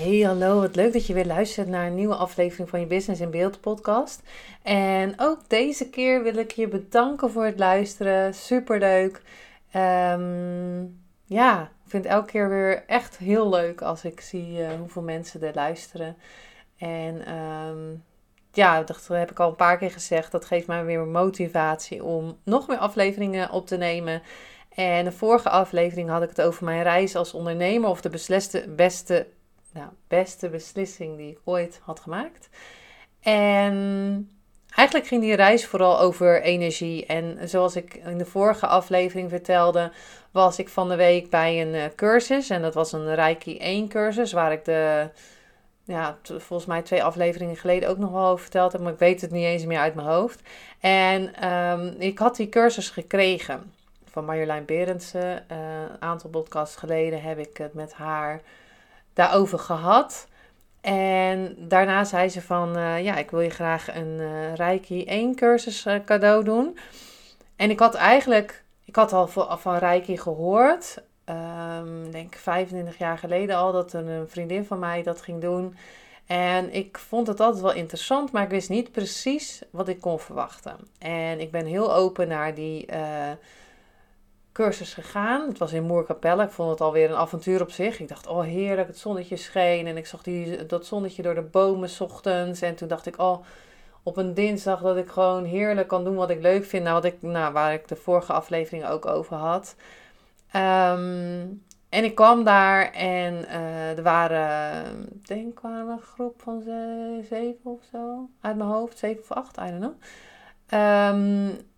Hey, 0.00 0.20
hallo. 0.20 0.60
Wat 0.60 0.76
leuk 0.76 0.92
dat 0.92 1.06
je 1.06 1.14
weer 1.14 1.26
luistert 1.26 1.68
naar 1.68 1.86
een 1.86 1.94
nieuwe 1.94 2.14
aflevering 2.14 2.68
van 2.68 2.80
je 2.80 2.86
Business 2.86 3.20
in 3.20 3.30
Beeld 3.30 3.60
podcast. 3.60 4.22
En 4.62 5.14
ook 5.16 5.48
deze 5.48 5.88
keer 5.88 6.22
wil 6.22 6.34
ik 6.34 6.50
je 6.50 6.68
bedanken 6.68 7.30
voor 7.30 7.44
het 7.44 7.58
luisteren. 7.58 8.34
Superleuk. 8.34 9.22
Um, 9.76 11.00
ja, 11.24 11.62
ik 11.62 11.90
vind 11.90 12.04
het 12.04 12.12
elke 12.12 12.30
keer 12.30 12.48
weer 12.48 12.84
echt 12.86 13.16
heel 13.16 13.48
leuk 13.48 13.82
als 13.82 14.04
ik 14.04 14.20
zie 14.20 14.58
uh, 14.58 14.68
hoeveel 14.78 15.02
mensen 15.02 15.42
er 15.42 15.54
luisteren. 15.54 16.16
En 16.78 17.34
um, 17.34 18.04
ja, 18.52 18.82
dat 18.82 19.06
heb 19.08 19.30
ik 19.30 19.40
al 19.40 19.48
een 19.48 19.56
paar 19.56 19.78
keer 19.78 19.90
gezegd. 19.90 20.32
Dat 20.32 20.44
geeft 20.44 20.66
mij 20.66 20.84
weer 20.84 21.06
motivatie 21.06 22.04
om 22.04 22.36
nog 22.44 22.68
meer 22.68 22.78
afleveringen 22.78 23.50
op 23.50 23.66
te 23.66 23.76
nemen. 23.76 24.22
En 24.74 25.04
de 25.04 25.12
vorige 25.12 25.48
aflevering 25.48 26.08
had 26.08 26.22
ik 26.22 26.28
het 26.28 26.42
over 26.42 26.64
mijn 26.64 26.82
reis 26.82 27.16
als 27.16 27.34
ondernemer 27.34 27.90
of 27.90 28.00
de 28.00 28.08
besliste, 28.08 28.68
beste 28.68 29.26
nou, 29.72 29.88
beste 30.08 30.48
beslissing 30.48 31.16
die 31.16 31.30
ik 31.30 31.38
ooit 31.44 31.80
had 31.82 32.00
gemaakt. 32.00 32.48
En 33.20 34.30
eigenlijk 34.74 35.08
ging 35.08 35.22
die 35.22 35.34
reis 35.34 35.66
vooral 35.66 36.00
over 36.00 36.42
energie. 36.42 37.06
En 37.06 37.48
zoals 37.48 37.76
ik 37.76 37.94
in 37.94 38.18
de 38.18 38.24
vorige 38.24 38.66
aflevering 38.66 39.30
vertelde, 39.30 39.92
was 40.30 40.58
ik 40.58 40.68
van 40.68 40.88
de 40.88 40.96
week 40.96 41.30
bij 41.30 41.60
een 41.60 41.74
uh, 41.74 41.84
cursus. 41.96 42.50
En 42.50 42.62
dat 42.62 42.74
was 42.74 42.92
een 42.92 43.14
Reiki 43.14 43.58
1 43.58 43.88
cursus, 43.88 44.32
waar 44.32 44.52
ik 44.52 44.64
de, 44.64 45.08
ja, 45.84 46.18
volgens 46.22 46.66
mij 46.66 46.82
twee 46.82 47.04
afleveringen 47.04 47.56
geleden 47.56 47.88
ook 47.88 47.98
nog 47.98 48.10
wel 48.10 48.26
over 48.26 48.42
verteld 48.42 48.72
heb. 48.72 48.80
Maar 48.80 48.92
ik 48.92 48.98
weet 48.98 49.20
het 49.20 49.30
niet 49.30 49.44
eens 49.44 49.64
meer 49.64 49.78
uit 49.78 49.94
mijn 49.94 50.08
hoofd. 50.08 50.40
En 50.80 51.48
um, 51.50 51.94
ik 51.98 52.18
had 52.18 52.36
die 52.36 52.48
cursus 52.48 52.90
gekregen 52.90 53.72
van 54.04 54.24
Marjolein 54.24 54.64
Berendsen. 54.64 55.44
Uh, 55.52 55.58
een 55.92 56.02
aantal 56.02 56.30
podcasts 56.30 56.76
geleden 56.76 57.22
heb 57.22 57.38
ik 57.38 57.56
het 57.56 57.74
met 57.74 57.92
haar 57.92 58.40
daarover 59.20 59.58
gehad. 59.58 60.26
En 60.80 61.54
daarna 61.58 62.04
zei 62.04 62.28
ze 62.28 62.42
van, 62.42 62.76
uh, 62.76 63.02
ja, 63.04 63.16
ik 63.16 63.30
wil 63.30 63.40
je 63.40 63.50
graag 63.50 63.94
een 63.94 64.18
uh, 64.18 64.54
Reiki 64.54 65.04
1 65.04 65.34
cursus 65.34 65.86
uh, 65.86 65.94
cadeau 66.04 66.44
doen. 66.44 66.78
En 67.56 67.70
ik 67.70 67.78
had 67.78 67.94
eigenlijk, 67.94 68.64
ik 68.84 68.96
had 68.96 69.12
al 69.12 69.26
van, 69.26 69.58
van 69.58 69.76
Reiki 69.76 70.18
gehoord, 70.18 71.02
um, 71.24 72.10
denk 72.10 72.34
25 72.34 72.98
jaar 72.98 73.18
geleden 73.18 73.56
al, 73.56 73.72
dat 73.72 73.92
een 73.92 74.28
vriendin 74.28 74.64
van 74.64 74.78
mij 74.78 75.02
dat 75.02 75.22
ging 75.22 75.40
doen. 75.40 75.76
En 76.26 76.74
ik 76.74 76.98
vond 76.98 77.26
het 77.26 77.40
altijd 77.40 77.62
wel 77.62 77.72
interessant, 77.74 78.32
maar 78.32 78.42
ik 78.42 78.50
wist 78.50 78.68
niet 78.68 78.92
precies 78.92 79.62
wat 79.70 79.88
ik 79.88 80.00
kon 80.00 80.18
verwachten. 80.18 80.76
En 80.98 81.40
ik 81.40 81.50
ben 81.50 81.66
heel 81.66 81.94
open 81.94 82.28
naar 82.28 82.54
die 82.54 82.86
cursus 84.60 84.94
gegaan. 84.94 85.48
Het 85.48 85.58
was 85.58 85.72
in 85.72 85.82
Moerkapelle. 85.82 86.42
Ik 86.42 86.50
vond 86.50 86.70
het 86.70 86.80
alweer 86.80 87.10
een 87.10 87.16
avontuur 87.16 87.60
op 87.60 87.70
zich. 87.70 88.00
Ik 88.00 88.08
dacht, 88.08 88.26
oh 88.26 88.42
heerlijk, 88.42 88.88
het 88.88 88.98
zonnetje 88.98 89.36
scheen. 89.36 89.86
En 89.86 89.96
ik 89.96 90.06
zag 90.06 90.22
die, 90.22 90.66
dat 90.66 90.86
zonnetje 90.86 91.22
door 91.22 91.34
de 91.34 91.42
bomen 91.42 91.90
ochtends. 91.98 92.60
En 92.60 92.74
toen 92.74 92.88
dacht 92.88 93.06
ik, 93.06 93.18
oh, 93.18 93.44
op 94.02 94.16
een 94.16 94.34
dinsdag 94.34 94.80
dat 94.80 94.96
ik 94.96 95.08
gewoon 95.08 95.44
heerlijk 95.44 95.88
kan 95.88 96.04
doen 96.04 96.14
wat 96.14 96.30
ik 96.30 96.40
leuk 96.40 96.64
vind. 96.64 96.82
Nou, 96.82 96.94
wat 96.94 97.04
ik, 97.04 97.22
nou 97.22 97.52
waar 97.52 97.72
ik 97.72 97.88
de 97.88 97.96
vorige 97.96 98.32
aflevering 98.32 98.86
ook 98.86 99.06
over 99.06 99.36
had. 99.36 99.74
Ehm, 100.50 101.46
en 101.88 102.04
ik 102.04 102.14
kwam 102.14 102.44
daar 102.44 102.92
en 102.92 103.34
uh, 103.34 103.96
er 103.96 104.02
waren, 104.02 104.84
ik 105.14 105.26
denk, 105.26 105.60
waren 105.60 105.88
een 105.88 106.00
groep 106.00 106.42
van 106.42 106.62
zeven 107.28 107.70
of 107.70 107.80
zo. 107.92 108.28
Uit 108.40 108.56
mijn 108.56 108.70
hoofd, 108.70 108.98
zeven 108.98 109.22
of 109.22 109.32
acht, 109.32 109.56
I 109.56 109.70
don't 109.70 109.78
know. 109.78 109.94
Um, 110.72 111.68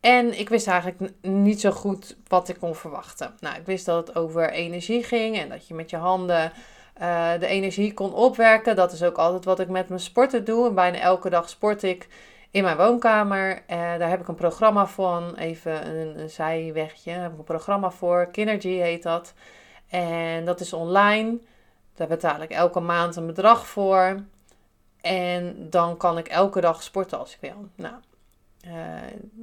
en 0.00 0.38
ik 0.38 0.48
wist 0.48 0.66
eigenlijk 0.66 1.12
niet 1.22 1.60
zo 1.60 1.70
goed 1.70 2.16
wat 2.28 2.48
ik 2.48 2.58
kon 2.58 2.74
verwachten. 2.74 3.34
Nou, 3.40 3.56
ik 3.56 3.66
wist 3.66 3.86
dat 3.86 4.06
het 4.06 4.16
over 4.16 4.50
energie 4.50 5.02
ging 5.02 5.38
en 5.38 5.48
dat 5.48 5.68
je 5.68 5.74
met 5.74 5.90
je 5.90 5.96
handen 5.96 6.52
uh, 7.00 7.32
de 7.38 7.46
energie 7.46 7.94
kon 7.94 8.14
opwerken. 8.14 8.76
Dat 8.76 8.92
is 8.92 9.02
ook 9.02 9.16
altijd 9.16 9.44
wat 9.44 9.60
ik 9.60 9.68
met 9.68 9.88
mijn 9.88 10.00
sporten 10.00 10.44
doe. 10.44 10.68
En 10.68 10.74
bijna 10.74 10.98
elke 10.98 11.30
dag 11.30 11.48
sport 11.48 11.82
ik 11.82 12.08
in 12.50 12.62
mijn 12.62 12.76
woonkamer. 12.76 13.50
Uh, 13.54 13.76
daar 13.76 14.08
heb 14.08 14.20
ik 14.20 14.28
een 14.28 14.34
programma 14.34 14.86
van. 14.86 15.34
Even 15.34 15.88
een, 15.96 16.20
een 16.20 16.30
zijwegje. 16.30 17.12
Daar 17.12 17.22
heb 17.22 17.32
ik 17.32 17.38
een 17.38 17.44
programma 17.44 17.90
voor. 17.90 18.28
Kinergy 18.32 18.76
heet 18.76 19.02
dat. 19.02 19.34
En 19.88 20.44
dat 20.44 20.60
is 20.60 20.72
online. 20.72 21.38
Daar 21.94 22.08
betaal 22.08 22.42
ik 22.42 22.50
elke 22.50 22.80
maand 22.80 23.16
een 23.16 23.26
bedrag 23.26 23.66
voor. 23.66 24.22
En 25.00 25.70
dan 25.70 25.96
kan 25.96 26.18
ik 26.18 26.28
elke 26.28 26.60
dag 26.60 26.82
sporten 26.82 27.18
als 27.18 27.34
ik 27.34 27.40
wil. 27.40 27.68
Nou, 27.74 27.94
uh, 28.66 28.72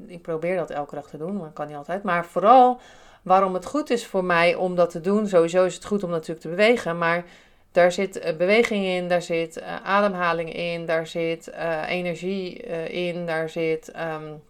ik 0.07 0.21
probeer 0.21 0.55
dat 0.55 0.69
elke 0.69 0.95
dag 0.95 1.09
te 1.09 1.17
doen, 1.17 1.37
maar 1.37 1.51
kan 1.51 1.67
niet 1.67 1.75
altijd. 1.75 2.03
Maar 2.03 2.25
vooral 2.25 2.79
waarom 3.21 3.53
het 3.53 3.65
goed 3.65 3.89
is 3.89 4.05
voor 4.05 4.23
mij 4.23 4.55
om 4.55 4.75
dat 4.75 4.89
te 4.89 5.01
doen. 5.01 5.27
Sowieso 5.27 5.65
is 5.65 5.75
het 5.75 5.85
goed 5.85 6.03
om 6.03 6.09
natuurlijk 6.09 6.41
te 6.41 6.49
bewegen, 6.49 6.97
maar 6.97 7.25
daar 7.71 7.91
zit 7.91 8.25
uh, 8.25 8.35
beweging 8.35 8.85
in, 8.85 9.07
daar 9.07 9.21
zit 9.21 9.57
uh, 9.57 9.83
ademhaling 9.83 10.53
in, 10.53 10.85
daar 10.85 11.07
zit 11.07 11.51
energie 11.87 12.53
in, 12.89 13.25
daar 13.25 13.49
zit 13.49 13.91
um, 13.95 14.41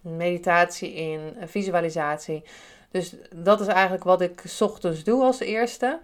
meditatie 0.00 0.94
in, 0.94 1.36
visualisatie. 1.44 2.42
Dus 2.90 3.14
dat 3.34 3.60
is 3.60 3.66
eigenlijk 3.66 4.04
wat 4.04 4.20
ik 4.20 4.42
ochtends 4.60 5.04
doe 5.04 5.22
als 5.22 5.40
eerste. 5.40 6.00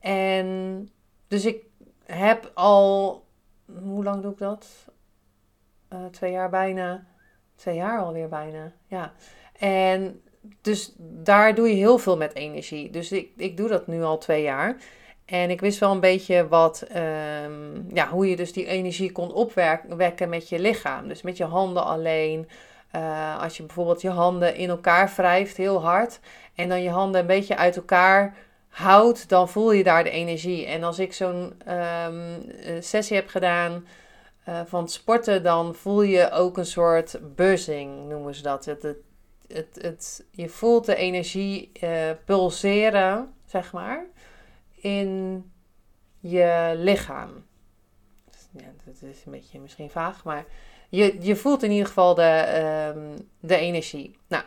En 0.00 0.88
dus 1.28 1.44
ik 1.44 1.62
heb 2.04 2.50
al, 2.54 3.24
hoe 3.82 4.04
lang 4.04 4.22
doe 4.22 4.32
ik 4.32 4.38
dat? 4.38 4.66
Uh, 5.96 6.06
twee 6.10 6.32
jaar 6.32 6.50
bijna. 6.50 7.04
Twee 7.56 7.74
jaar 7.74 8.00
alweer 8.00 8.28
bijna. 8.28 8.72
Ja. 8.86 9.12
En 9.58 10.20
dus 10.62 10.94
daar 10.98 11.54
doe 11.54 11.68
je 11.68 11.74
heel 11.74 11.98
veel 11.98 12.16
met 12.16 12.34
energie. 12.34 12.90
Dus 12.90 13.12
ik, 13.12 13.30
ik 13.36 13.56
doe 13.56 13.68
dat 13.68 13.86
nu 13.86 14.02
al 14.02 14.18
twee 14.18 14.42
jaar. 14.42 14.76
En 15.24 15.50
ik 15.50 15.60
wist 15.60 15.78
wel 15.78 15.92
een 15.92 16.00
beetje 16.00 16.48
wat, 16.48 16.86
um, 16.96 17.86
ja, 17.94 18.08
hoe 18.08 18.30
je 18.30 18.36
dus 18.36 18.52
die 18.52 18.66
energie 18.66 19.12
kon 19.12 19.32
opwekken 19.32 20.28
met 20.28 20.48
je 20.48 20.58
lichaam. 20.58 21.08
Dus 21.08 21.22
met 21.22 21.36
je 21.36 21.44
handen 21.44 21.84
alleen. 21.84 22.48
Uh, 22.96 23.42
als 23.42 23.56
je 23.56 23.62
bijvoorbeeld 23.62 24.02
je 24.02 24.10
handen 24.10 24.54
in 24.54 24.68
elkaar 24.68 25.12
wrijft 25.16 25.56
heel 25.56 25.82
hard. 25.82 26.20
En 26.54 26.68
dan 26.68 26.82
je 26.82 26.90
handen 26.90 27.20
een 27.20 27.26
beetje 27.26 27.56
uit 27.56 27.76
elkaar 27.76 28.36
houdt, 28.68 29.28
dan 29.28 29.48
voel 29.48 29.72
je 29.72 29.82
daar 29.82 30.04
de 30.04 30.10
energie. 30.10 30.66
En 30.66 30.82
als 30.82 30.98
ik 30.98 31.12
zo'n 31.12 31.54
um, 32.08 32.52
sessie 32.80 33.16
heb 33.16 33.28
gedaan 33.28 33.86
uh, 34.48 34.60
van 34.64 34.88
sporten, 34.88 35.42
dan 35.42 35.74
voel 35.74 36.02
je 36.02 36.30
ook 36.30 36.58
een 36.58 36.66
soort 36.66 37.18
buzzing, 37.34 38.08
noemen 38.08 38.34
ze 38.34 38.42
dat. 38.42 38.64
Het, 38.64 38.82
het, 38.82 38.98
het, 39.48 39.78
het 39.80 40.24
je 40.30 40.48
voelt 40.48 40.86
de 40.86 40.96
energie 40.96 41.72
uh, 41.82 42.10
pulseren, 42.24 43.34
zeg 43.44 43.72
maar, 43.72 44.06
in 44.74 45.44
je 46.20 46.72
lichaam. 46.76 47.44
Ja, 48.50 48.72
dat 48.84 48.94
is 49.02 49.24
een 49.24 49.32
beetje 49.32 49.60
misschien 49.60 49.90
vaag, 49.90 50.24
maar 50.24 50.44
je, 50.88 51.16
je 51.20 51.36
voelt 51.36 51.62
in 51.62 51.70
ieder 51.70 51.86
geval 51.86 52.14
de, 52.14 52.92
um, 52.96 53.28
de 53.40 53.56
energie. 53.56 54.18
Nou, 54.28 54.44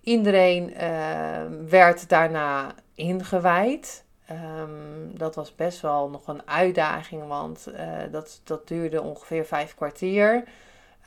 iedereen 0.00 0.70
uh, 0.70 1.42
werd 1.68 2.08
daarna 2.08 2.74
ingewijd. 2.94 4.04
Um, 4.30 5.18
dat 5.18 5.34
was 5.34 5.54
best 5.54 5.80
wel 5.80 6.08
nog 6.08 6.28
een 6.28 6.48
uitdaging, 6.48 7.26
want 7.28 7.68
uh, 7.68 7.78
dat, 8.10 8.40
dat 8.44 8.68
duurde 8.68 9.02
ongeveer 9.02 9.44
vijf 9.44 9.74
kwartier. 9.74 10.44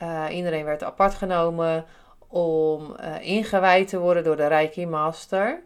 Uh, 0.02 0.24
iedereen 0.30 0.64
werd 0.64 0.82
apart 0.82 1.14
genomen 1.14 1.84
om 2.28 2.94
uh, 3.00 3.20
ingewijd 3.20 3.88
te 3.88 3.98
worden 3.98 4.24
door 4.24 4.36
de 4.36 4.46
Reiki 4.46 4.86
Master. 4.86 5.62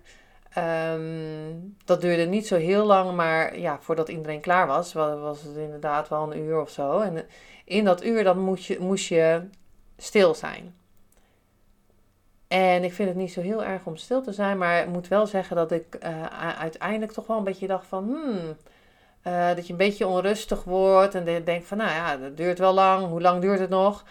Um, 0.93 1.77
dat 1.85 2.01
duurde 2.01 2.25
niet 2.25 2.47
zo 2.47 2.57
heel 2.57 2.85
lang, 2.85 3.13
maar 3.15 3.59
ja, 3.59 3.79
voordat 3.81 4.09
iedereen 4.09 4.41
klaar 4.41 4.67
was, 4.67 4.93
was 4.93 5.43
het 5.43 5.57
inderdaad 5.57 6.09
wel 6.09 6.33
een 6.33 6.39
uur 6.39 6.61
of 6.61 6.71
zo. 6.71 7.01
En 7.01 7.27
in 7.65 7.85
dat 7.85 8.05
uur 8.05 8.25
dan 8.25 8.39
moest 8.39 8.65
je, 8.65 8.81
moest 8.81 9.09
je 9.09 9.49
stil 9.97 10.35
zijn. 10.35 10.75
En 12.53 12.85
ik 12.85 12.93
vind 12.93 13.09
het 13.09 13.19
niet 13.19 13.33
zo 13.33 13.41
heel 13.41 13.65
erg 13.65 13.85
om 13.85 13.97
stil 13.97 14.23
te 14.23 14.33
zijn, 14.33 14.59
maar 14.59 14.81
ik 14.81 14.87
moet 14.87 15.09
wel 15.09 15.27
zeggen 15.27 15.57
dat 15.57 15.73
ik 15.73 15.99
uh, 16.03 16.25
uiteindelijk 16.59 17.13
toch 17.13 17.27
wel 17.27 17.37
een 17.37 17.45
beetje 17.45 17.67
dacht 17.67 17.87
van, 17.87 18.05
hmm, 18.05 18.57
uh, 19.27 19.55
dat 19.55 19.67
je 19.67 19.73
een 19.73 19.79
beetje 19.79 20.07
onrustig 20.07 20.65
wordt 20.65 21.15
en 21.15 21.45
denkt 21.45 21.67
van, 21.67 21.77
nou 21.77 21.91
ja, 21.91 22.17
dat 22.17 22.37
duurt 22.37 22.59
wel 22.59 22.75
lang, 22.75 23.07
hoe 23.07 23.21
lang 23.21 23.41
duurt 23.41 23.59
het 23.59 23.71
nog? 23.71 24.05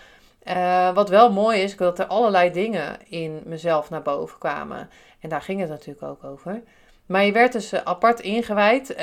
Uh, 0.47 0.93
wat 0.93 1.09
wel 1.09 1.31
mooi 1.31 1.61
is, 1.61 1.77
dat 1.77 1.99
er 1.99 2.05
allerlei 2.05 2.51
dingen 2.51 2.97
in 3.07 3.41
mezelf 3.45 3.89
naar 3.89 4.01
boven 4.01 4.37
kwamen. 4.37 4.89
En 5.19 5.29
daar 5.29 5.41
ging 5.41 5.59
het 5.59 5.69
natuurlijk 5.69 6.03
ook 6.03 6.23
over. 6.23 6.61
Maar 7.05 7.25
je 7.25 7.31
werd 7.31 7.51
dus 7.51 7.83
apart 7.83 8.19
ingewijd. 8.19 8.89
Um, 8.89 8.97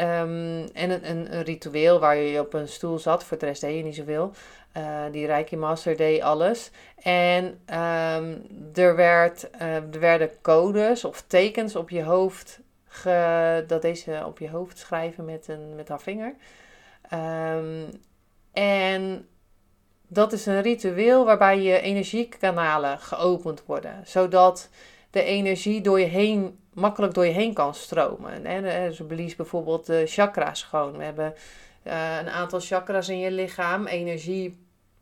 en 0.72 0.90
een, 0.90 1.10
een, 1.10 1.34
een, 1.34 1.42
ritueel 1.42 1.98
waar 1.98 2.16
je 2.16 2.40
op 2.40 2.54
een 2.54 2.68
stoel 2.68 2.98
zat. 2.98 3.24
Voor 3.24 3.38
de 3.38 3.46
rest 3.46 3.60
deed 3.60 3.76
je 3.76 3.82
niet 3.82 3.94
zoveel. 3.94 4.32
Uh, 4.78 5.02
die 5.12 5.26
Reiki 5.26 5.56
Master 5.56 5.96
deed 5.96 6.22
alles. 6.22 6.70
En 7.02 7.44
um, 7.44 8.46
er, 8.74 8.96
werd, 8.96 9.50
uh, 9.54 9.74
er 9.74 10.00
werden 10.00 10.30
codes 10.42 11.04
of 11.04 11.24
tekens 11.26 11.76
op 11.76 11.90
je 11.90 12.02
hoofd. 12.02 12.60
Ge, 12.84 13.64
dat 13.66 13.82
deze 13.82 14.22
op 14.26 14.38
je 14.38 14.50
hoofd 14.50 14.78
schrijven 14.78 15.24
met, 15.24 15.48
een, 15.48 15.74
met 15.74 15.88
haar 15.88 16.00
vinger. 16.00 16.34
Um, 17.12 17.90
en 18.52 19.28
dat 20.06 20.32
is 20.32 20.46
een 20.46 20.62
ritueel 20.62 21.24
waarbij 21.24 21.60
je 21.60 21.80
energiekanalen 21.80 22.98
geopend 22.98 23.64
worden. 23.66 24.02
Zodat 24.04 24.68
de 25.10 25.22
energie 25.22 25.80
door 25.80 26.00
je 26.00 26.06
heen, 26.06 26.58
makkelijk 26.72 27.14
door 27.14 27.26
je 27.26 27.32
heen 27.32 27.54
kan 27.54 27.74
stromen. 27.74 28.46
En 28.46 28.94
ze 28.94 29.04
blies 29.04 29.36
bijvoorbeeld 29.36 29.86
de 29.86 30.02
chakra's 30.06 30.62
gewoon. 30.62 30.96
We 30.96 31.04
hebben 31.04 31.34
een 31.82 32.28
aantal 32.28 32.60
chakras 32.60 33.08
in 33.08 33.18
je 33.18 33.30
lichaam, 33.30 33.86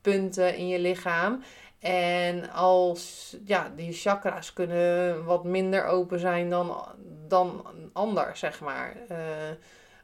energiepunten 0.07 0.57
in 0.57 0.69
je 0.69 0.79
lichaam. 0.79 1.43
En 1.79 2.51
als 2.51 3.37
ja, 3.45 3.73
die 3.77 3.93
chakra's 3.93 4.53
kunnen 4.53 5.25
wat 5.25 5.45
minder 5.45 5.85
open 5.85 6.19
zijn 6.19 6.51
dan, 6.51 6.85
dan 7.29 7.67
anders, 7.93 8.39
zeg 8.39 8.61
maar. 8.61 8.97
Uh, 9.11 9.17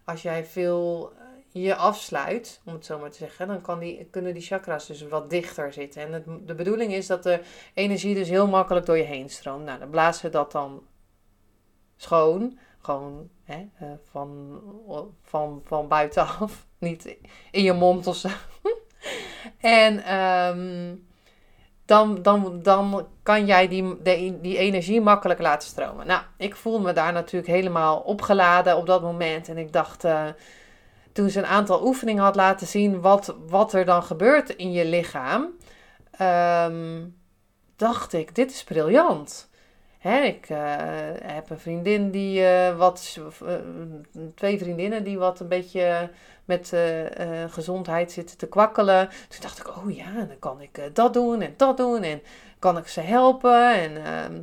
als 0.05 0.23
jij 0.23 0.45
veel 0.45 1.13
je 1.49 1.75
afsluit, 1.75 2.61
om 2.65 2.73
het 2.73 2.87
zo 2.87 2.99
maar 2.99 3.11
te 3.11 3.19
zeggen, 3.19 3.49
dan 3.49 3.61
kan 3.61 3.79
die, 3.79 4.09
kunnen 4.11 4.35
die 4.35 4.43
chakras 4.43 4.87
dus 4.87 5.09
wat 5.09 5.31
dichter 5.31 5.73
zitten. 5.73 6.03
En 6.03 6.13
het, 6.13 6.25
de 6.47 6.55
bedoeling 6.55 6.93
is 6.93 7.07
dat 7.07 7.23
de 7.23 7.41
energie 7.75 8.15
dus 8.15 8.29
heel 8.29 8.47
makkelijk 8.47 8.87
door 8.87 8.97
je 8.97 9.03
heen 9.03 9.31
stroomt. 9.31 9.65
Nou, 9.65 9.79
dan 9.79 9.91
blazen 9.91 10.25
we 10.25 10.31
dat 10.31 10.53
dan 10.53 10.83
schoon, 11.97 12.59
gewoon 12.79 13.29
hè, 13.45 13.69
uh, 13.83 13.93
van, 14.11 14.61
van, 15.23 15.61
van 15.65 15.89
buitenaf, 15.89 16.67
niet 16.79 17.17
in 17.51 17.63
je 17.63 17.73
mond 17.73 18.07
of 18.07 18.17
zo. 18.17 18.29
En 19.61 20.17
um, 20.17 21.05
dan, 21.85 22.23
dan, 22.23 22.61
dan 22.63 23.07
kan 23.23 23.47
jij 23.47 23.69
die, 23.69 24.03
die, 24.03 24.41
die 24.41 24.57
energie 24.57 25.01
makkelijk 25.01 25.41
laten 25.41 25.69
stromen. 25.69 26.07
Nou, 26.07 26.23
ik 26.37 26.57
voel 26.57 26.81
me 26.81 26.93
daar 26.93 27.13
natuurlijk 27.13 27.53
helemaal 27.53 27.99
opgeladen 27.99 28.77
op 28.77 28.87
dat 28.87 29.03
moment. 29.03 29.49
En 29.49 29.59
ik 29.59 29.73
dacht, 29.73 30.05
uh, 30.05 30.25
toen 31.13 31.31
ze 31.31 31.39
een 31.39 31.47
aantal 31.47 31.87
oefeningen 31.87 32.23
had 32.23 32.37
laten 32.37 32.67
zien 32.67 33.01
wat, 33.01 33.37
wat 33.49 33.73
er 33.73 33.85
dan 33.85 34.03
gebeurt 34.03 34.51
in 34.51 34.73
je 34.73 34.85
lichaam, 34.85 35.49
um, 36.21 37.17
dacht 37.77 38.13
ik, 38.13 38.35
dit 38.35 38.51
is 38.51 38.65
briljant. 38.65 39.51
Hè, 40.03 40.21
ik 40.21 40.49
uh, 40.51 40.59
heb 41.23 41.51
een 41.51 41.59
vriendin 41.59 42.11
die 42.11 42.41
uh, 42.41 42.77
wat, 42.77 43.19
uh, 43.43 43.55
twee 44.35 44.59
vriendinnen 44.59 45.05
die 45.05 45.19
wat 45.19 45.41
een 45.41 45.49
beetje 45.49 46.11
met 46.45 46.73
gezondheid 47.49 48.13
zitten 48.13 48.39
te 48.39 48.49
kwakkelen. 48.49 49.09
Toen 49.09 49.41
dacht 49.41 49.59
ik, 49.59 49.77
oh 49.77 49.95
ja, 49.97 50.13
dan 50.15 50.39
kan 50.39 50.61
ik 50.61 50.91
dat 50.95 51.15
doen 51.15 51.41
en 51.41 51.55
dat 51.57 51.77
doen 51.77 52.03
en 52.03 52.23
kan 52.59 52.79
ik 52.79 52.87
ze 52.87 53.01
helpen. 53.01 53.75
En 53.75 54.05
ehm, 54.05 54.43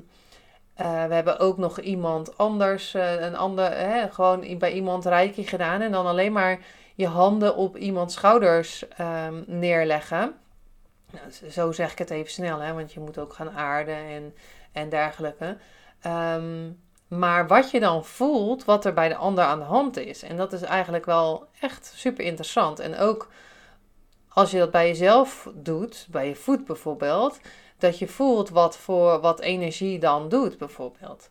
we 1.07 1.13
hebben 1.13 1.39
ook 1.39 1.57
nog 1.57 1.79
iemand 1.79 2.37
anders, 2.37 2.93
een 2.93 3.35
ander, 3.35 3.71
gewoon 4.11 4.57
bij 4.57 4.71
iemand 4.71 5.05
reiki 5.05 5.47
gedaan. 5.47 5.81
En 5.81 5.91
dan 5.91 6.05
alleen 6.05 6.31
maar 6.31 6.59
je 6.95 7.07
handen 7.07 7.55
op 7.55 7.77
iemands 7.77 8.13
schouders 8.13 8.85
um, 9.27 9.43
neerleggen. 9.47 10.33
Nou, 11.11 11.51
zo 11.51 11.71
zeg 11.71 11.91
ik 11.91 11.97
het 11.97 12.09
even 12.09 12.31
snel, 12.31 12.59
hè, 12.59 12.73
want 12.73 12.93
je 12.93 12.99
moet 12.99 13.17
ook 13.17 13.33
gaan 13.33 13.51
aarden 13.51 13.95
en, 13.95 14.33
en 14.79 14.89
dergelijke. 14.89 15.57
Um, 16.05 16.79
maar 17.07 17.47
wat 17.47 17.71
je 17.71 17.79
dan 17.79 18.05
voelt, 18.05 18.65
wat 18.65 18.85
er 18.85 18.93
bij 18.93 19.07
de 19.07 19.15
ander 19.15 19.43
aan 19.43 19.59
de 19.59 19.65
hand 19.65 19.97
is. 19.97 20.23
En 20.23 20.37
dat 20.37 20.53
is 20.53 20.61
eigenlijk 20.61 21.05
wel 21.05 21.47
echt 21.59 21.91
super 21.95 22.25
interessant. 22.25 22.79
En 22.79 22.97
ook 22.97 23.27
als 24.29 24.51
je 24.51 24.57
dat 24.57 24.71
bij 24.71 24.87
jezelf 24.87 25.49
doet, 25.53 26.07
bij 26.09 26.27
je 26.27 26.35
voet 26.35 26.65
bijvoorbeeld 26.65 27.39
dat 27.77 27.99
je 27.99 28.07
voelt 28.07 28.49
wat 28.49 28.77
voor 28.77 29.19
wat 29.19 29.39
energie 29.39 29.99
dan 29.99 30.29
doet, 30.29 30.57
bijvoorbeeld. 30.57 31.29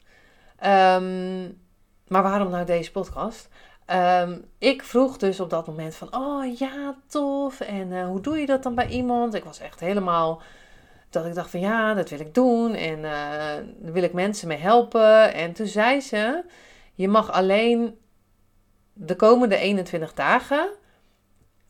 Um, 0.65 1.61
maar 2.07 2.23
waarom 2.23 2.51
nou 2.51 2.65
deze 2.65 2.91
podcast? 2.91 3.49
Um, 3.87 4.45
ik 4.59 4.83
vroeg 4.83 5.17
dus 5.17 5.41
op 5.41 5.51
dat 5.51 5.67
moment 5.67 5.95
van, 5.95 6.17
oh 6.17 6.59
ja, 6.59 6.97
tof. 7.07 7.61
En 7.61 7.91
uh, 7.91 8.07
hoe 8.07 8.21
doe 8.21 8.39
je 8.39 8.47
dat 8.47 8.63
dan 8.63 8.75
bij 8.75 8.89
iemand? 8.89 9.35
Ik 9.35 9.45
was 9.45 9.59
echt 9.59 9.81
helemaal, 9.81 10.43
dat 11.11 11.27
ik 11.27 11.35
dacht 11.35 11.51
van 11.51 11.61
ja, 11.61 11.95
dat 11.95 12.11
wil 12.11 12.21
ik 12.21 12.35
doen. 12.35 12.75
En 12.75 12.99
uh, 12.99 13.03
daar 13.79 13.93
wil 13.93 14.03
ik 14.03 14.13
mensen 14.13 14.49
mee 14.49 14.59
helpen. 14.59 15.35
En 15.35 15.53
toen 15.53 15.67
zei 15.67 16.01
ze, 16.01 16.45
je 16.95 17.09
mag 17.09 17.33
alleen 17.33 17.99
de 18.93 19.17
komende 19.17 19.57
21 19.57 20.15
dagen, 20.15 20.69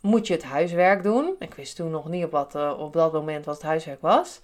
moet 0.00 0.26
je 0.26 0.35
het 0.35 0.44
huiswerk 0.44 1.02
doen. 1.02 1.35
Ik 1.38 1.55
wist 1.55 1.76
toen 1.76 1.90
nog 1.90 2.08
niet 2.08 2.25
op, 2.25 2.31
wat, 2.31 2.55
uh, 2.55 2.75
op 2.79 2.93
dat 2.93 3.12
moment 3.12 3.44
wat 3.44 3.55
het 3.55 3.64
huiswerk 3.64 4.00
was. 4.00 4.40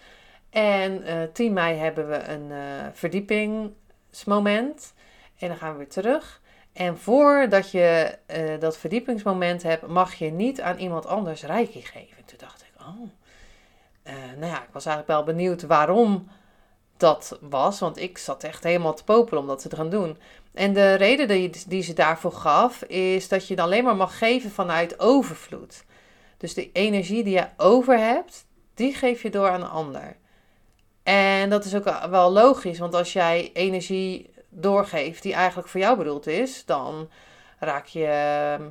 En 0.50 1.02
uh, 1.02 1.22
eh, 1.22 1.30
10 1.32 1.52
mei 1.52 1.76
hebben 1.76 2.08
we 2.08 2.22
een 2.22 2.50
uh, 2.50 2.58
verdiepingsmoment. 2.92 4.94
En 5.38 5.48
dan 5.48 5.56
gaan 5.56 5.72
we 5.72 5.78
weer 5.78 5.88
terug. 5.88 6.42
En 6.72 6.98
voordat 6.98 7.70
je 7.70 8.18
uh, 8.36 8.60
dat 8.60 8.76
verdiepingsmoment 8.76 9.62
hebt, 9.62 9.86
mag 9.86 10.14
je 10.14 10.30
niet 10.30 10.60
aan 10.60 10.78
iemand 10.78 11.06
anders 11.06 11.42
reiki 11.42 11.82
geven. 11.82 12.24
Toen 12.24 12.38
dacht 12.38 12.62
ik, 12.62 12.80
oh. 12.80 13.10
Nou 14.12 14.46
ja, 14.46 14.62
ik 14.62 14.72
was 14.72 14.86
eigenlijk 14.86 15.06
wel 15.06 15.34
benieuwd 15.34 15.62
waarom 15.62 16.28
dat 16.96 17.38
was. 17.40 17.80
Want 17.80 17.98
ik 17.98 18.18
zat 18.18 18.44
echt 18.44 18.64
helemaal 18.64 18.94
te 18.94 19.04
popelen 19.04 19.40
om 19.42 19.48
dat 19.48 19.68
te 19.68 19.76
gaan 19.76 19.90
doen. 19.90 20.18
En 20.52 20.72
de 20.72 20.94
reden 20.94 21.28
die, 21.28 21.50
die 21.66 21.82
ze 21.82 21.92
daarvoor 21.92 22.32
gaf, 22.32 22.82
is 22.82 23.28
dat 23.28 23.48
je 23.48 23.56
dan 23.56 23.64
alleen 23.64 23.84
maar 23.84 23.96
mag 23.96 24.18
geven 24.18 24.50
vanuit 24.50 25.00
overvloed. 25.00 25.84
Dus 26.36 26.54
de 26.54 26.72
energie 26.72 27.24
die 27.24 27.34
je 27.34 27.46
over 27.56 27.98
hebt, 27.98 28.46
die 28.74 28.94
geef 28.94 29.22
je 29.22 29.30
door 29.30 29.48
aan 29.48 29.62
een 29.62 29.68
ander. 29.68 30.16
En 31.02 31.50
dat 31.50 31.64
is 31.64 31.74
ook 31.74 32.08
wel 32.10 32.32
logisch, 32.32 32.78
want 32.78 32.94
als 32.94 33.12
jij 33.12 33.50
energie 33.52 34.30
doorgeeft 34.48 35.22
die 35.22 35.34
eigenlijk 35.34 35.68
voor 35.68 35.80
jou 35.80 35.96
bedoeld 35.96 36.26
is, 36.26 36.64
dan 36.64 37.10
raak 37.58 37.86
je 37.86 38.06
ehm, 38.06 38.62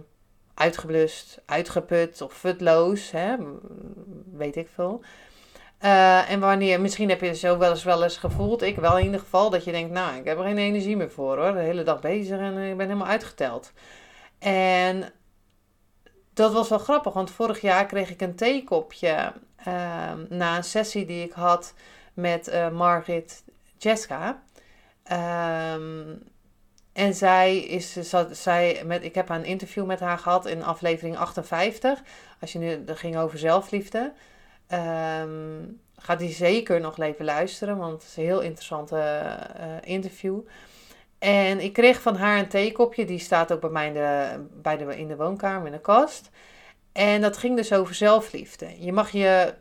uitgeblust, 0.54 1.42
uitgeput 1.46 2.22
of 2.22 2.34
futloos, 2.34 3.12
hè? 3.12 3.36
weet 4.32 4.56
ik 4.56 4.70
veel. 4.74 5.02
Uh, 5.84 6.32
en 6.32 6.40
wanneer, 6.40 6.82
misschien 6.82 7.10
heb 7.10 7.22
je 7.22 7.36
zo 7.36 7.58
wel 7.58 7.70
eens 7.70 7.84
wel 7.84 8.04
eens 8.04 8.18
gevoeld, 8.18 8.62
ik 8.62 8.76
wel 8.76 8.98
in 8.98 9.06
ieder 9.06 9.20
geval, 9.20 9.50
dat 9.50 9.64
je 9.64 9.72
denkt, 9.72 9.92
nou, 9.92 10.18
ik 10.18 10.26
heb 10.26 10.38
er 10.38 10.44
geen 10.44 10.58
energie 10.58 10.98
meer 10.98 11.12
voor 11.12 11.38
hoor, 11.38 11.54
de 11.54 11.60
hele 11.60 11.84
dag 11.84 12.02
bezig 12.02 12.40
en 12.40 12.58
ik 12.58 12.78
ben 12.78 12.88
helemaal 12.88 13.08
uitgeteld. 13.08 13.72
En 14.40 15.14
dat 16.34 16.54
was 16.54 16.70
wel 16.70 16.80
grappig, 16.80 17.14
want 17.14 17.32
vorig 17.32 17.62
jaar 17.62 17.86
kreeg 17.86 18.10
ik 18.10 18.22
een 18.22 18.36
theekopje 18.36 19.34
uh, 19.68 20.12
na 20.30 20.58
een 20.58 20.64
sessie 20.64 21.06
die 21.06 21.24
ik 21.24 21.32
had 21.32 21.74
met 22.14 22.48
uh, 22.48 22.70
Margit 22.70 23.44
Jessica. 23.78 24.44
Um, 25.12 26.24
en 26.94 27.14
zij 27.14 27.58
is, 27.58 27.98
zij 28.32 28.82
met, 28.86 29.04
ik 29.04 29.16
heb 29.16 29.30
een 29.30 29.46
interview 29.46 29.86
met 29.86 30.00
haar 30.00 30.18
gehad 30.18 30.46
in 30.46 30.64
aflevering 30.64 31.18
58. 31.18 32.02
Als 32.42 32.52
je 32.52 32.60
nu, 32.60 32.84
dat 32.84 32.98
ging 32.98 33.18
over 33.18 33.38
zelfliefde. 33.40 34.14
Um, 34.70 35.82
gaat 35.98 36.20
die 36.20 36.34
zeker 36.34 36.80
nog 36.80 37.00
even 37.00 37.26
luisteren, 37.26 37.78
want 37.78 37.94
het 37.94 38.04
is 38.04 38.18
een 38.18 38.24
heel 38.24 38.42
interessante 38.42 38.96
uh, 39.60 39.66
interview. 39.84 40.40
En 41.20 41.60
ik 41.60 41.74
kreeg 41.74 42.02
van 42.02 42.16
haar 42.16 42.40
een 42.40 42.48
theekopje, 42.48 43.06
die 43.06 43.20
staat 43.20 43.52
ook 43.52 43.62
bij 43.62 43.70
mij 43.70 43.88
in 43.88 43.94
de, 43.94 44.46
bij 44.62 44.78
de, 44.78 44.98
in 44.98 45.08
de 45.08 45.16
woonkamer 45.16 45.66
in 45.66 45.72
de 45.72 45.80
kast. 45.80 46.30
En 46.92 47.22
dat 47.22 47.38
ging 47.38 47.56
dus 47.56 47.74
over 47.74 47.96
zelfliefde. 47.96 48.84
Je 48.84 48.94
mag 48.94 49.12
je 49.12 49.54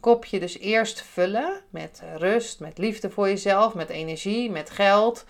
kopje 0.00 0.40
dus 0.40 0.58
eerst 0.58 1.02
vullen 1.02 1.60
met 1.70 2.02
rust, 2.16 2.60
met 2.60 2.78
liefde 2.78 3.10
voor 3.10 3.28
jezelf, 3.28 3.74
met 3.74 3.88
energie, 3.88 4.50
met 4.50 4.70
geld. 4.70 5.24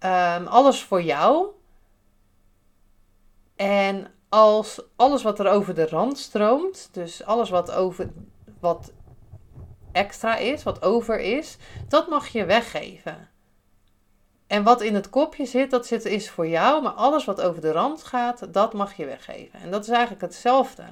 Um, 0.00 0.46
alles 0.46 0.82
voor 0.82 1.02
jou. 1.02 1.46
En 3.56 4.14
als 4.32 4.80
alles 4.96 5.22
wat 5.22 5.38
er 5.38 5.48
over 5.48 5.74
de 5.74 5.86
rand 5.86 6.18
stroomt, 6.18 6.88
dus 6.92 7.24
alles 7.24 7.50
wat, 7.50 7.72
over, 7.72 8.08
wat 8.60 8.92
extra 9.92 10.36
is, 10.36 10.62
wat 10.62 10.82
over 10.82 11.20
is, 11.20 11.56
dat 11.88 12.08
mag 12.08 12.28
je 12.28 12.44
weggeven. 12.44 13.28
En 14.46 14.62
wat 14.62 14.80
in 14.80 14.94
het 14.94 15.10
kopje 15.10 15.46
zit, 15.46 15.70
dat 15.70 15.86
zit, 15.86 16.04
is 16.04 16.30
voor 16.30 16.46
jou, 16.48 16.82
maar 16.82 16.92
alles 16.92 17.24
wat 17.24 17.40
over 17.40 17.60
de 17.60 17.72
rand 17.72 18.02
gaat, 18.02 18.52
dat 18.52 18.72
mag 18.72 18.96
je 18.96 19.06
weggeven. 19.06 19.60
En 19.60 19.70
dat 19.70 19.82
is 19.82 19.88
eigenlijk 19.88 20.20
hetzelfde. 20.20 20.84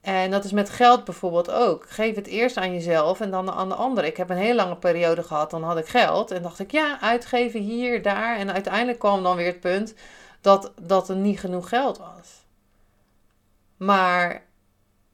En 0.00 0.30
dat 0.30 0.44
is 0.44 0.52
met 0.52 0.70
geld 0.70 1.04
bijvoorbeeld 1.04 1.50
ook. 1.50 1.90
Geef 1.90 2.14
het 2.14 2.26
eerst 2.26 2.56
aan 2.56 2.72
jezelf 2.72 3.20
en 3.20 3.30
dan 3.30 3.50
aan 3.50 3.68
de 3.68 3.74
ander. 3.74 4.04
Ik 4.04 4.16
heb 4.16 4.30
een 4.30 4.36
hele 4.36 4.54
lange 4.54 4.76
periode 4.76 5.22
gehad, 5.22 5.50
dan 5.50 5.62
had 5.62 5.78
ik 5.78 5.86
geld. 5.86 6.30
En 6.30 6.42
dacht 6.42 6.58
ik, 6.58 6.70
ja, 6.70 7.00
uitgeven 7.00 7.60
hier, 7.60 8.02
daar. 8.02 8.36
En 8.36 8.52
uiteindelijk 8.52 8.98
kwam 8.98 9.22
dan 9.22 9.36
weer 9.36 9.46
het 9.46 9.60
punt 9.60 9.94
dat, 10.44 10.72
dat 10.80 11.08
er 11.08 11.16
niet 11.16 11.40
genoeg 11.40 11.68
geld 11.68 11.98
was. 11.98 12.44
Maar 13.76 14.44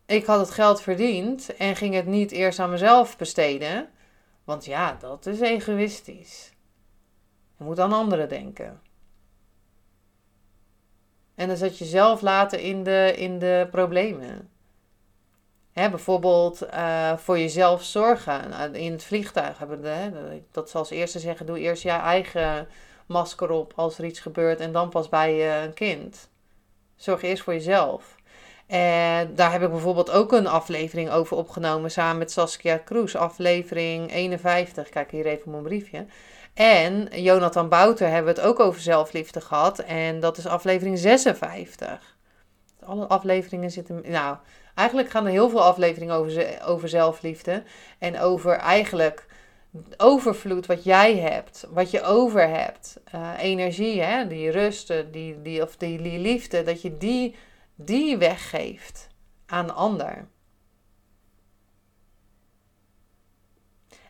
ik 0.07 0.25
had 0.25 0.41
het 0.41 0.51
geld 0.51 0.81
verdiend 0.81 1.57
en 1.57 1.77
ging 1.77 1.95
het 1.95 2.07
niet 2.07 2.31
eerst 2.31 2.59
aan 2.59 2.71
mezelf 2.71 3.17
besteden. 3.17 3.89
Want 4.45 4.65
ja, 4.65 4.97
dat 5.01 5.27
is 5.27 5.41
egoïstisch. 5.41 6.53
Je 7.57 7.65
moet 7.65 7.81
aan 7.81 7.93
anderen 7.93 8.29
denken. 8.29 8.81
En 11.35 11.49
dan 11.49 11.57
zat 11.57 11.79
je 11.79 11.85
zelf 11.85 12.21
later 12.21 12.61
in 12.61 12.83
de, 12.83 13.15
in 13.17 13.39
de 13.39 13.69
problemen. 13.71 14.51
Hè, 15.73 15.91
bijvoorbeeld 15.91 16.63
uh, 16.63 17.17
voor 17.17 17.39
jezelf 17.39 17.83
zorgen. 17.83 18.49
Nou, 18.49 18.73
in 18.73 18.93
het 18.93 19.05
vliegtuig 19.05 19.59
hebben 19.59 19.81
we, 19.81 20.43
dat 20.51 20.71
zal 20.71 20.81
als 20.81 20.91
eerste 20.91 21.19
zeggen: 21.19 21.47
doe 21.47 21.59
eerst 21.59 21.83
je 21.83 21.91
eigen 21.91 22.69
masker 23.11 23.51
op 23.51 23.73
als 23.77 23.99
er 23.99 24.05
iets 24.05 24.21
gebeurt 24.21 24.61
en 24.61 24.73
dan 24.73 24.89
pas 24.89 25.09
bij 25.09 25.63
een 25.63 25.75
kind. 25.75 26.29
Zorg 26.97 27.23
eerst 27.23 27.43
voor 27.43 27.53
jezelf. 27.53 28.19
En 28.67 29.35
daar 29.35 29.53
heb 29.53 29.63
ik 29.63 29.71
bijvoorbeeld 29.71 30.11
ook 30.11 30.33
een 30.33 30.47
aflevering 30.47 31.11
over 31.11 31.37
opgenomen 31.37 31.91
samen 31.91 32.19
met 32.19 32.33
Saskia 32.33 32.77
Kroes, 32.77 33.17
aflevering 33.17 34.13
51. 34.13 34.89
Kijk 34.89 35.11
hier 35.11 35.27
even 35.27 35.45
op 35.45 35.51
mijn 35.51 35.63
briefje. 35.63 36.07
En 36.55 37.09
Jonathan 37.23 37.69
Bouter 37.69 38.09
hebben 38.09 38.35
we 38.35 38.41
het 38.41 38.49
ook 38.49 38.61
over 38.61 38.81
zelfliefde 38.81 39.41
gehad. 39.41 39.79
En 39.79 40.21
dat 40.21 40.39
is 40.39 40.47
aflevering 40.47 40.99
56. 40.99 42.17
Alle 42.85 43.07
afleveringen 43.07 43.71
zitten. 43.71 44.03
Nou, 44.07 44.37
eigenlijk 44.75 45.11
gaan 45.11 45.25
er 45.25 45.31
heel 45.31 45.51
veel 45.51 45.63
afleveringen 45.63 46.15
over, 46.15 46.59
over 46.65 46.89
zelfliefde. 46.89 47.63
En 47.99 48.21
over 48.21 48.53
eigenlijk 48.53 49.27
overvloed 49.97 50.67
wat 50.67 50.85
jij 50.85 51.17
hebt, 51.17 51.67
wat 51.71 51.91
je 51.91 52.03
over 52.03 52.49
hebt. 52.49 53.01
Uh, 53.15 53.33
energie, 53.39 54.03
hè? 54.03 54.27
die 54.27 54.51
rust, 54.51 54.93
die, 55.13 55.43
die, 55.43 55.63
of 55.63 55.77
die, 55.77 56.03
die 56.03 56.19
liefde, 56.19 56.63
dat 56.63 56.83
je 56.83 56.97
die 56.97 57.35
die 57.75 58.19
weggeeft 58.19 59.09
aan 59.47 59.67
de 59.67 59.73
ander. 59.73 60.29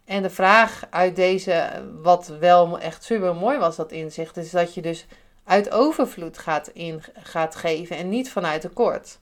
En 0.04 0.22
de 0.22 0.30
vraag 0.30 0.86
uit 0.90 1.16
deze, 1.16 1.84
wat 2.02 2.26
wel 2.26 2.78
echt 2.78 3.04
super 3.04 3.34
mooi 3.34 3.58
was, 3.58 3.76
dat 3.76 3.92
inzicht, 3.92 4.36
is 4.36 4.50
dat 4.50 4.74
je 4.74 4.82
dus 4.82 5.06
uit 5.44 5.70
overvloed 5.70 6.38
gaat, 6.38 6.68
in, 6.68 7.02
gaat 7.12 7.56
geven 7.56 7.96
en 7.96 8.08
niet 8.08 8.30
vanuit 8.30 8.60
tekort. 8.60 9.20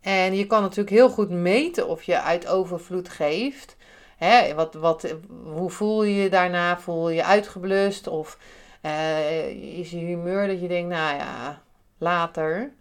En 0.00 0.34
je 0.34 0.46
kan 0.46 0.62
natuurlijk 0.62 0.90
heel 0.90 1.10
goed 1.10 1.30
meten 1.30 1.88
of 1.88 2.02
je 2.02 2.20
uit 2.20 2.46
overvloed 2.46 3.08
geeft. 3.08 3.75
Hè, 4.16 4.54
wat, 4.54 4.74
wat, 4.74 5.14
hoe 5.44 5.70
voel 5.70 6.04
je 6.04 6.14
je 6.14 6.30
daarna? 6.30 6.78
Voel 6.78 7.08
je 7.08 7.14
je 7.14 7.24
uitgeblust? 7.24 8.06
Of 8.06 8.38
uh, 8.82 9.78
is 9.78 9.90
je 9.90 9.96
humeur 9.96 10.46
dat 10.46 10.60
je 10.60 10.68
denkt, 10.68 10.88
nou 10.88 11.16
ja, 11.16 11.62
later. 11.98 12.72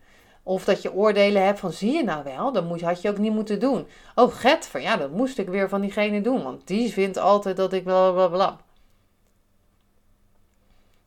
Of 0.44 0.66
dat 0.66 0.82
je 0.82 0.94
oordelen 0.94 1.46
hebt 1.46 1.60
van 1.60 1.72
zie 1.72 1.94
je 1.94 2.04
nou 2.04 2.24
wel, 2.24 2.52
dat 2.52 2.64
moet, 2.64 2.82
had 2.82 3.02
je 3.02 3.10
ook 3.10 3.18
niet 3.18 3.34
moeten 3.34 3.60
doen. 3.60 3.88
Oh, 4.16 4.34
Getver, 4.34 4.82
ja, 4.82 4.98
dat 4.98 5.12
moest 5.12 5.38
ik 5.38 5.48
weer 5.48 5.70
van 5.70 5.82
diegene 5.82 6.22
doen, 6.22 6.44
want 6.44 6.68
die 6.68 6.94
vindt 6.94 7.18
altijd 7.18 7.58
dat 7.58 7.74
ik 7.74 7.84
bla 7.84 8.12
bla 8.12 8.28
bla. 8.28 8.58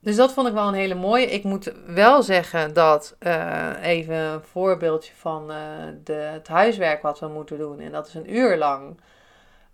Dus 0.01 0.17
dat 0.17 0.33
vond 0.33 0.49
ik 0.49 0.53
wel 0.53 0.69
een 0.69 0.75
hele 0.75 0.95
mooie. 0.95 1.27
Ik 1.27 1.45
moet 1.45 1.73
wel 1.87 2.23
zeggen 2.23 2.75
dat, 2.75 3.17
uh, 3.21 3.73
even 3.83 4.15
een 4.15 4.43
voorbeeldje 4.43 5.13
van 5.15 5.51
uh, 5.51 5.57
de, 6.05 6.13
het 6.13 6.49
huiswerk 6.49 7.03
wat 7.03 7.21
we 7.21 7.29
moeten 7.29 7.59
doen. 7.59 7.81
En 7.81 7.93
dat 7.93 8.07
is 8.07 8.15
een 8.15 8.35
uur 8.35 8.57
lang 8.57 9.01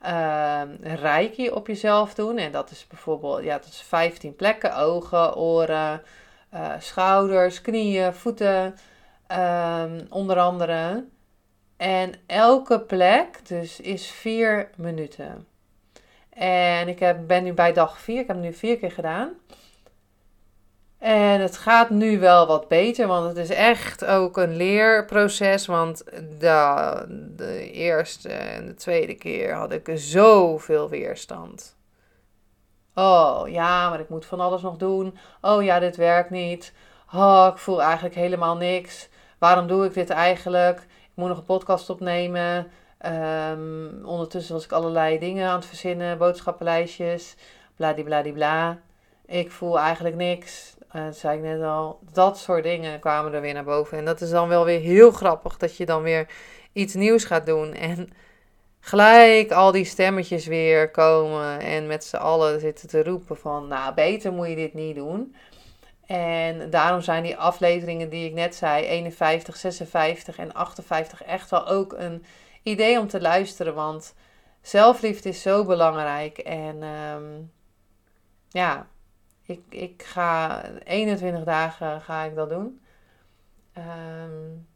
uh, 0.06 0.62
reiki 0.82 1.50
op 1.50 1.66
jezelf 1.66 2.14
doen. 2.14 2.38
En 2.38 2.52
dat 2.52 2.70
is 2.70 2.86
bijvoorbeeld, 2.86 3.42
ja, 3.42 3.58
dat 3.58 3.66
is 3.66 3.82
15 3.82 4.36
plekken. 4.36 4.76
Ogen, 4.76 5.36
oren, 5.36 6.02
uh, 6.54 6.72
schouders, 6.78 7.60
knieën, 7.60 8.14
voeten, 8.14 8.74
um, 9.32 10.06
onder 10.10 10.38
andere. 10.38 11.04
En 11.76 12.12
elke 12.26 12.80
plek 12.80 13.48
dus 13.48 13.80
is 13.80 14.10
vier 14.10 14.70
minuten. 14.76 15.46
En 16.30 16.88
ik 16.88 16.98
heb, 16.98 17.26
ben 17.26 17.44
nu 17.44 17.52
bij 17.52 17.72
dag 17.72 17.98
vier. 17.98 18.20
Ik 18.20 18.26
heb 18.26 18.36
het 18.36 18.44
nu 18.44 18.52
vier 18.52 18.78
keer 18.78 18.92
gedaan. 18.92 19.30
En 21.04 21.40
het 21.40 21.56
gaat 21.56 21.90
nu 21.90 22.18
wel 22.18 22.46
wat 22.46 22.68
beter, 22.68 23.06
want 23.06 23.28
het 23.28 23.36
is 23.36 23.50
echt 23.56 24.04
ook 24.04 24.36
een 24.36 24.56
leerproces. 24.56 25.66
Want 25.66 26.04
de, 26.38 27.04
de 27.36 27.70
eerste 27.70 28.28
en 28.28 28.66
de 28.66 28.74
tweede 28.74 29.14
keer 29.14 29.54
had 29.54 29.72
ik 29.72 29.90
zoveel 29.94 30.88
weerstand. 30.88 31.76
Oh 32.94 33.42
ja, 33.46 33.90
maar 33.90 34.00
ik 34.00 34.08
moet 34.08 34.26
van 34.26 34.40
alles 34.40 34.62
nog 34.62 34.76
doen. 34.76 35.18
Oh 35.40 35.62
ja, 35.62 35.78
dit 35.78 35.96
werkt 35.96 36.30
niet. 36.30 36.72
Oh, 37.14 37.48
ik 37.52 37.58
voel 37.58 37.82
eigenlijk 37.82 38.14
helemaal 38.14 38.56
niks. 38.56 39.08
Waarom 39.38 39.66
doe 39.66 39.84
ik 39.84 39.94
dit 39.94 40.10
eigenlijk? 40.10 40.78
Ik 40.80 41.12
moet 41.14 41.28
nog 41.28 41.38
een 41.38 41.44
podcast 41.44 41.90
opnemen. 41.90 42.70
Um, 43.50 44.00
ondertussen 44.04 44.54
was 44.54 44.64
ik 44.64 44.72
allerlei 44.72 45.18
dingen 45.18 45.48
aan 45.48 45.56
het 45.56 45.66
verzinnen, 45.66 46.18
boodschappenlijstjes, 46.18 47.36
bladibladibla. 47.76 48.78
Ik 49.26 49.50
voel 49.50 49.78
eigenlijk 49.78 50.16
niks. 50.16 50.74
Uh, 50.96 51.02
zei 51.10 51.36
ik 51.36 51.42
net 51.42 51.62
al. 51.62 51.98
Dat 52.12 52.38
soort 52.38 52.62
dingen 52.62 53.00
kwamen 53.00 53.32
er 53.32 53.40
weer 53.40 53.54
naar 53.54 53.64
boven. 53.64 53.98
En 53.98 54.04
dat 54.04 54.20
is 54.20 54.30
dan 54.30 54.48
wel 54.48 54.64
weer 54.64 54.80
heel 54.80 55.10
grappig 55.10 55.56
dat 55.56 55.76
je 55.76 55.86
dan 55.86 56.02
weer 56.02 56.28
iets 56.72 56.94
nieuws 56.94 57.24
gaat 57.24 57.46
doen. 57.46 57.72
En 57.72 58.08
gelijk 58.80 59.52
al 59.52 59.72
die 59.72 59.84
stemmetjes 59.84 60.46
weer 60.46 60.90
komen 60.90 61.60
en 61.60 61.86
met 61.86 62.04
z'n 62.04 62.16
allen 62.16 62.60
zitten 62.60 62.88
te 62.88 63.02
roepen 63.02 63.36
van, 63.36 63.68
nou, 63.68 63.94
beter 63.94 64.32
moet 64.32 64.48
je 64.48 64.54
dit 64.54 64.74
niet 64.74 64.94
doen. 64.94 65.34
En 66.06 66.70
daarom 66.70 67.00
zijn 67.00 67.22
die 67.22 67.36
afleveringen 67.36 68.08
die 68.08 68.26
ik 68.26 68.34
net 68.34 68.54
zei, 68.54 68.84
51, 68.84 69.56
56 69.56 70.38
en 70.38 70.52
58, 70.52 71.22
echt 71.22 71.50
wel 71.50 71.68
ook 71.68 71.92
een 71.92 72.24
idee 72.62 72.98
om 72.98 73.08
te 73.08 73.20
luisteren. 73.20 73.74
Want 73.74 74.14
zelfliefde 74.60 75.28
is 75.28 75.42
zo 75.42 75.64
belangrijk. 75.64 76.38
En 76.38 76.82
um, 76.82 77.52
ja, 78.48 78.86
ik, 79.46 79.60
ik 79.68 80.02
ga 80.02 80.62
21 80.84 81.44
dagen 81.44 82.00
ga 82.00 82.22
ik 82.22 82.34
dat 82.34 82.48
doen. 82.48 82.80
Um, 83.78 84.66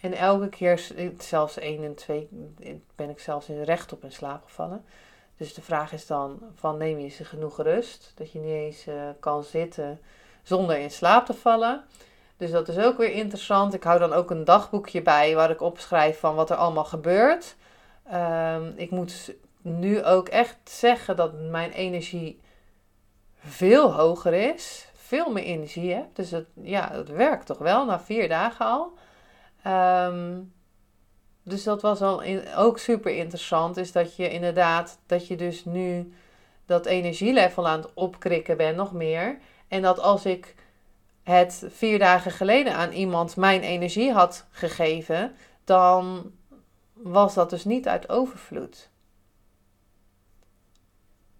en 0.00 0.12
elke 0.12 0.48
keer, 0.48 0.86
zelfs 1.18 1.58
één 1.58 1.84
en 1.84 1.94
twee, 1.94 2.28
ben 2.94 3.10
ik 3.10 3.18
zelfs 3.18 3.48
in 3.48 3.62
recht 3.62 3.92
op 3.92 4.04
in 4.04 4.12
slaap 4.12 4.44
gevallen. 4.44 4.84
Dus 5.36 5.54
de 5.54 5.62
vraag 5.62 5.92
is 5.92 6.06
dan, 6.06 6.38
van 6.54 6.76
neem 6.76 6.98
je 6.98 7.08
ze 7.08 7.24
genoeg 7.24 7.62
rust? 7.62 8.12
Dat 8.14 8.32
je 8.32 8.38
niet 8.38 8.52
eens 8.52 8.86
uh, 8.86 8.94
kan 9.20 9.44
zitten 9.44 10.00
zonder 10.42 10.78
in 10.78 10.90
slaap 10.90 11.26
te 11.26 11.34
vallen. 11.34 11.84
Dus 12.36 12.50
dat 12.50 12.68
is 12.68 12.78
ook 12.78 12.98
weer 12.98 13.12
interessant. 13.12 13.74
Ik 13.74 13.82
hou 13.82 13.98
dan 13.98 14.12
ook 14.12 14.30
een 14.30 14.44
dagboekje 14.44 15.02
bij 15.02 15.34
waar 15.34 15.50
ik 15.50 15.60
opschrijf 15.60 16.18
van 16.18 16.34
wat 16.34 16.50
er 16.50 16.56
allemaal 16.56 16.84
gebeurt. 16.84 17.56
Um, 18.12 18.72
ik 18.76 18.90
moet 18.90 19.34
nu 19.62 20.04
ook 20.04 20.28
echt 20.28 20.56
zeggen 20.64 21.16
dat 21.16 21.32
mijn 21.40 21.70
energie 21.70 22.40
veel 23.44 23.92
hoger 23.92 24.32
is. 24.32 24.88
Veel 24.94 25.32
meer 25.32 25.44
energie 25.44 25.92
heb. 25.92 26.06
Dus 26.12 26.30
het, 26.30 26.46
ja, 26.62 26.90
het 26.92 27.08
werkt 27.08 27.46
toch 27.46 27.58
wel 27.58 27.84
na 27.84 28.00
vier 28.00 28.28
dagen 28.28 28.66
al. 28.66 28.92
Um, 29.66 30.52
dus 31.42 31.62
dat 31.62 31.82
was 31.82 32.00
al 32.00 32.22
ook 32.56 32.78
super 32.78 33.16
interessant. 33.16 33.76
Is 33.76 33.92
dat 33.92 34.16
je 34.16 34.30
inderdaad, 34.30 34.98
dat 35.06 35.26
je 35.26 35.36
dus 35.36 35.64
nu 35.64 36.12
dat 36.66 36.86
energielevel 36.86 37.68
aan 37.68 37.80
het 37.80 37.94
opkrikken 37.94 38.56
bent, 38.56 38.76
nog 38.76 38.92
meer. 38.92 39.38
En 39.68 39.82
dat 39.82 39.98
als 40.00 40.26
ik 40.26 40.54
het 41.22 41.66
vier 41.68 41.98
dagen 41.98 42.30
geleden 42.30 42.74
aan 42.74 42.92
iemand 42.92 43.36
mijn 43.36 43.60
energie 43.60 44.12
had 44.12 44.46
gegeven, 44.50 45.36
dan 45.64 46.32
was 46.92 47.34
dat 47.34 47.50
dus 47.50 47.64
niet 47.64 47.88
uit 47.88 48.08
overvloed. 48.08 48.90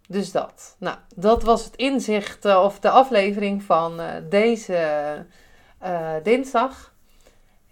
Dus 0.09 0.33
dat. 0.33 0.77
Nou, 0.79 0.97
dat 1.15 1.43
was 1.43 1.65
het 1.65 1.77
inzicht 1.77 2.45
uh, 2.45 2.63
of 2.63 2.79
de 2.81 2.91
aflevering 2.91 3.63
van 3.63 4.01
uh, 4.01 4.07
deze 4.29 5.27
uh, 5.85 6.11
dinsdag. 6.23 6.93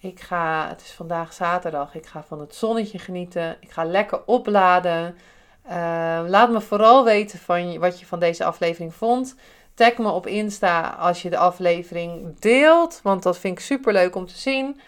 Ik 0.01 0.21
ga, 0.21 0.69
het 0.69 0.81
is 0.81 0.93
vandaag 0.93 1.33
zaterdag, 1.33 1.95
ik 1.95 2.07
ga 2.07 2.23
van 2.23 2.41
het 2.41 2.55
zonnetje 2.55 2.99
genieten. 2.99 3.57
Ik 3.61 3.71
ga 3.71 3.85
lekker 3.85 4.23
opladen. 4.27 5.17
Laat 6.27 6.51
me 6.51 6.61
vooral 6.61 7.05
weten 7.05 7.39
van 7.39 7.79
wat 7.79 8.01
je 8.01 8.07
van 8.07 8.21
deze 8.21 8.45
aflevering 8.45 8.95
vond. 8.95 9.37
Tag 9.75 9.97
me 9.97 10.11
op 10.11 10.27
Insta 10.27 10.89
als 10.89 11.23
je 11.23 11.31
de 11.31 11.37
aflevering 11.37 12.39
deelt, 12.39 13.01
want 13.03 13.23
dat 13.23 13.39
vind 13.39 13.59
ik 13.59 13.65
super 13.65 13.93
leuk 13.93 14.15
om 14.15 14.27
te 14.27 14.39
zien. 14.39 14.81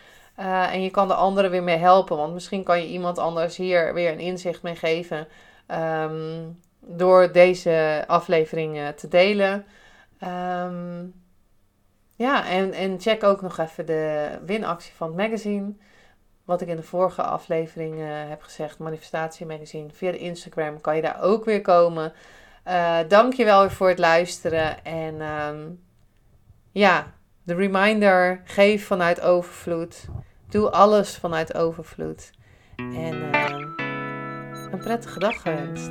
En 0.71 0.83
je 0.83 0.91
kan 0.91 1.09
de 1.09 1.15
anderen 1.15 1.51
weer 1.51 1.63
mee 1.63 1.77
helpen, 1.77 2.17
want 2.17 2.35
misschien 2.35 2.63
kan 2.63 2.81
je 2.81 2.89
iemand 2.89 3.19
anders 3.19 3.57
hier 3.57 3.95
weer 3.95 4.13
een 4.13 4.21
inzicht 4.21 4.63
mee 4.63 4.77
geven. 4.77 5.29
Um, 5.69 6.61
door 6.87 7.33
deze 7.33 8.05
aflevering 8.07 8.76
uh, 8.76 8.88
te 8.88 9.09
delen. 9.09 9.64
Um, 10.23 11.23
ja, 12.17 12.47
en, 12.47 12.73
en 12.73 13.00
check 13.00 13.23
ook 13.23 13.43
nog 13.43 13.59
even 13.59 13.87
de 13.87 14.38
winactie 14.47 14.93
van 14.95 15.07
het 15.07 15.17
magazine. 15.17 15.75
Wat 16.45 16.61
ik 16.61 16.69
in 16.69 16.76
de 16.76 16.83
vorige 16.83 17.23
aflevering 17.23 17.95
uh, 17.95 18.07
heb 18.09 18.43
gezegd, 18.43 18.79
Manifestatie 18.79 19.47
Magazine. 19.47 19.91
Via 19.93 20.11
de 20.11 20.19
Instagram 20.19 20.81
kan 20.81 20.97
je 20.97 21.03
daar 21.03 21.23
ook 21.23 21.45
weer 21.45 21.61
komen. 21.61 22.12
Uh, 22.69 22.99
Dank 23.09 23.33
je 23.33 23.45
wel 23.45 23.61
weer 23.61 23.71
voor 23.71 23.88
het 23.88 23.99
luisteren. 23.99 24.85
En 24.85 25.21
um, 25.21 25.83
ja, 26.71 27.12
de 27.43 27.55
reminder, 27.55 28.41
geef 28.45 28.87
vanuit 28.87 29.21
overvloed. 29.21 30.05
Doe 30.49 30.71
alles 30.71 31.17
vanuit 31.17 31.55
overvloed. 31.55 32.31
En 32.76 33.14
uh, 33.14 34.71
een 34.71 34.81
prettige 34.81 35.19
dag 35.19 35.43
gewenst. 35.43 35.91